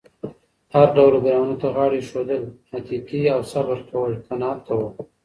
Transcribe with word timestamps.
هر 0.73 0.87
ډول 0.97 1.13
ګرانو 1.25 1.55
ته 1.61 1.67
غاړه 1.75 1.95
اېښودل، 1.99 2.43
اتیتې 2.77 3.21
او 3.35 3.41
صبر 3.51 3.77
کول، 3.89 4.11
قناعت 4.27 4.59
کول 4.67 4.83